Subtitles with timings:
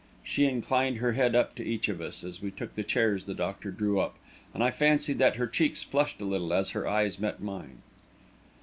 [0.23, 3.69] She inclined her head to each of us, as we took the chairs the doctor
[3.69, 4.17] drew up,
[4.51, 7.83] and I fancied that her cheeks flushed a little as her eyes met mine.